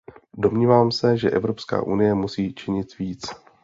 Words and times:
Domnívám 0.37 0.91
se, 0.91 1.17
že 1.17 1.29
Evropská 1.29 1.83
unie 1.83 2.13
musí 2.15 2.53
činit 2.55 2.97
víc. 2.97 3.21